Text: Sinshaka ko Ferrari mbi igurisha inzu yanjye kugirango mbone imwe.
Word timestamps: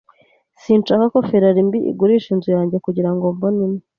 Sinshaka 0.63 1.05
ko 1.13 1.17
Ferrari 1.29 1.61
mbi 1.67 1.79
igurisha 1.91 2.27
inzu 2.33 2.49
yanjye 2.57 2.77
kugirango 2.85 3.25
mbone 3.35 3.59
imwe. 3.67 3.81